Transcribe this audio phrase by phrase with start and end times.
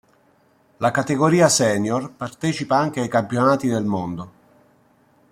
[0.77, 4.31] La categoria Senior partecipa anche ai campionati del mondo.